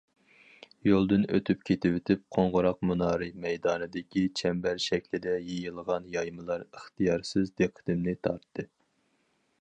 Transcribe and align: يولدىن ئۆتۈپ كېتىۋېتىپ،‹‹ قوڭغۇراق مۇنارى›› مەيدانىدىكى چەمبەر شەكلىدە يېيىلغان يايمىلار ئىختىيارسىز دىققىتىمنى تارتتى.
يولدىن 0.87 1.25
ئۆتۈپ 1.35 1.59
كېتىۋېتىپ،‹‹ 1.69 2.17
قوڭغۇراق 2.37 2.79
مۇنارى›› 2.91 3.29
مەيدانىدىكى 3.45 4.25
چەمبەر 4.41 4.83
شەكلىدە 4.89 5.37
يېيىلغان 5.51 6.11
يايمىلار 6.19 6.65
ئىختىيارسىز 6.67 7.57
دىققىتىمنى 7.63 8.21
تارتتى. 8.29 8.71